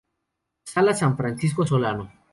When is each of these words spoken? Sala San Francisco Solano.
Sala 0.65 0.93
San 0.95 1.15
Francisco 1.15 1.63
Solano. 1.63 2.11